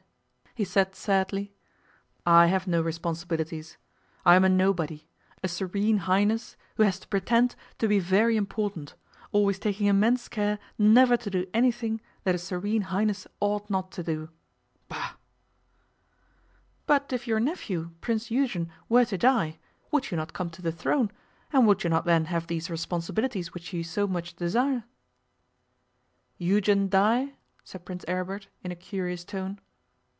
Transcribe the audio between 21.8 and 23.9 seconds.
you not then have these responsibilities which you